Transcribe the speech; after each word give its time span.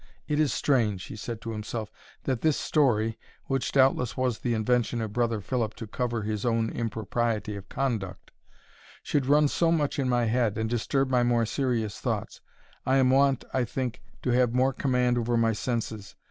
"It 0.27 0.39
is 0.39 0.51
strange," 0.51 1.03
he 1.03 1.15
said 1.15 1.41
to 1.41 1.51
himself, 1.51 1.91
"that 2.23 2.41
this 2.41 2.57
story, 2.57 3.19
which 3.45 3.71
doubtless 3.71 4.17
was 4.17 4.39
the 4.39 4.55
invention 4.55 4.99
of 4.99 5.13
Brother 5.13 5.41
Philip 5.41 5.75
to 5.75 5.85
cover 5.85 6.23
his 6.23 6.43
own 6.43 6.71
impropriety 6.71 7.55
of 7.55 7.69
conduct, 7.69 8.31
should 9.03 9.27
run 9.27 9.47
so 9.47 9.71
much 9.71 9.99
in 9.99 10.09
my 10.09 10.25
head, 10.25 10.57
and 10.57 10.67
disturb 10.67 11.11
my 11.11 11.21
more 11.21 11.45
serious 11.45 11.99
thoughts 11.99 12.41
I 12.83 12.97
am 12.97 13.11
wont, 13.11 13.45
I 13.53 13.63
think, 13.63 14.01
to 14.23 14.31
have 14.31 14.55
more 14.55 14.73
command 14.73 15.19
over 15.19 15.37
my 15.37 15.53
senses. 15.53 16.15